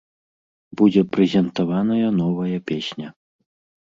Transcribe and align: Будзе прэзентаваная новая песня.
Будзе 0.79 1.01
прэзентаваная 1.17 2.07
новая 2.21 2.57
песня. 2.73 3.07